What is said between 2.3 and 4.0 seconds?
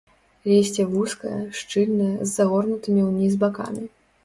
загорнутымі ўніз бакамі.